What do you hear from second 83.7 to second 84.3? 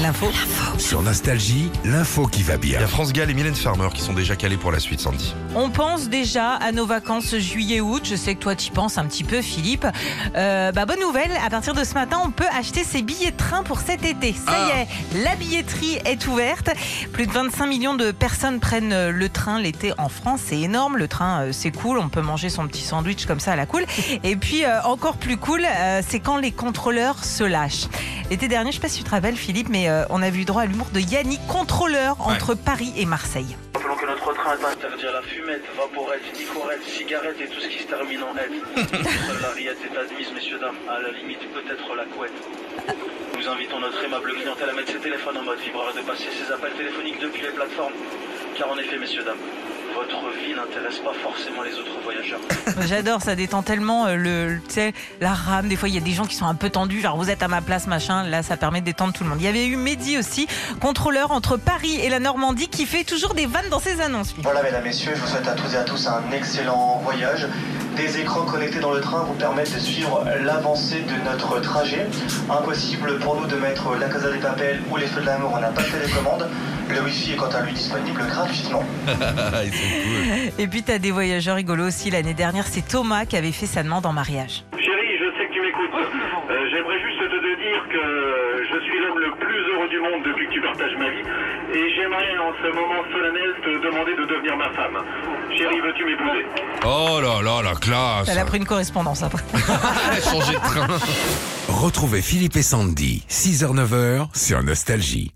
demande en